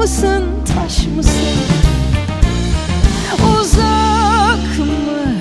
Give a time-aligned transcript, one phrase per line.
[0.00, 1.56] mısın taş mısın?
[3.60, 5.34] Uzak mı?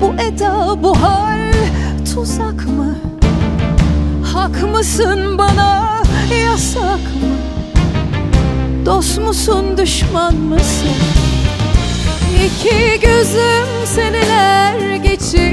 [0.00, 1.52] Bu eda bu hal
[2.14, 2.98] tuzak mı?
[4.32, 6.02] Hak mısın bana
[6.44, 7.34] yasak mı?
[8.86, 10.96] Dost musun düşman mısın?
[12.44, 15.43] İki gözüm seneler geçir.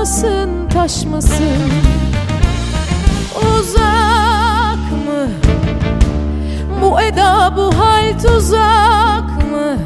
[0.00, 1.72] Mısın taş mısın?
[3.36, 5.28] Uzak mı?
[6.82, 9.76] Bu eda bu hal tuzak mı?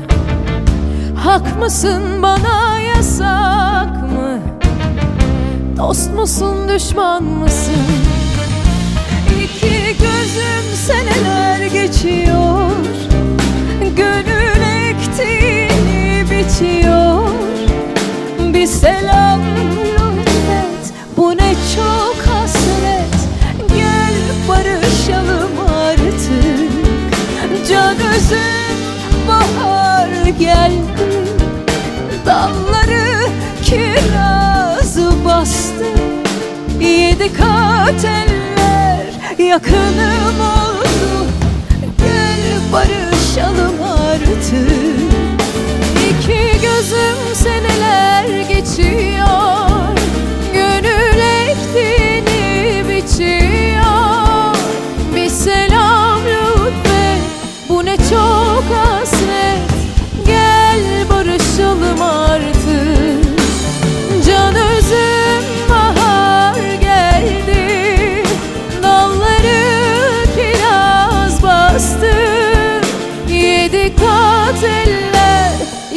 [1.16, 4.38] Hak mısın bana yasak mı?
[5.76, 7.82] Dost musun düşman mısın?
[9.44, 12.33] İki gözüm seneler geçiyor
[28.30, 30.08] Can üzüm bahar
[30.38, 31.28] geldi.
[32.26, 33.28] Dalları
[33.64, 35.84] kirazı bastı.
[36.80, 39.06] Yedi kat eller
[39.44, 41.26] yakınım oldu.
[41.98, 44.83] Gel barışalım artık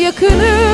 [0.07, 0.66] yakınım.